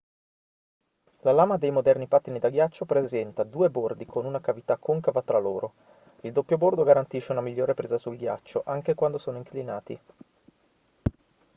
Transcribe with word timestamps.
la 1.19 1.31
lama 1.31 1.57
dei 1.57 1.69
moderni 1.69 2.07
pattini 2.07 2.39
da 2.39 2.49
ghiaccio 2.49 2.85
presenta 2.85 3.43
due 3.43 3.69
bordi 3.69 4.07
con 4.07 4.25
una 4.25 4.41
cavità 4.41 4.77
concava 4.77 5.21
tra 5.21 5.37
loro 5.37 5.73
il 6.21 6.31
doppio 6.31 6.57
bordo 6.57 6.83
garantisce 6.83 7.31
una 7.31 7.41
migliore 7.41 7.75
presa 7.75 7.99
sul 7.99 8.17
ghiaccio 8.17 8.63
anche 8.65 8.95
quando 8.95 9.19
sono 9.19 9.37
inclinati 9.37 9.99